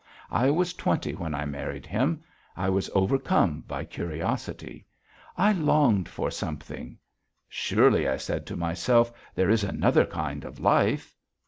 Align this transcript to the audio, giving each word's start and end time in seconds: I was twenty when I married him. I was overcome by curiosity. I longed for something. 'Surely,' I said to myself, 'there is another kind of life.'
I 0.31 0.49
was 0.49 0.73
twenty 0.73 1.13
when 1.13 1.35
I 1.35 1.45
married 1.45 1.85
him. 1.85 2.23
I 2.57 2.69
was 2.69 2.89
overcome 2.95 3.63
by 3.67 3.85
curiosity. 3.85 4.87
I 5.37 5.51
longed 5.51 6.09
for 6.09 6.31
something. 6.31 6.97
'Surely,' 7.47 8.09
I 8.09 8.17
said 8.17 8.47
to 8.47 8.55
myself, 8.55 9.13
'there 9.35 9.51
is 9.51 9.63
another 9.63 10.07
kind 10.07 10.43
of 10.43 10.59
life.' 10.59 11.15